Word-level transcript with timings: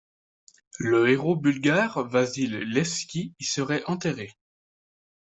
Le 0.79 1.09
héros 1.11 1.35
bulgare 1.35 2.03
Vasil 2.09 2.57
Levski 2.61 3.35
y 3.39 3.43
serait 3.43 3.83
enterré. 3.85 4.35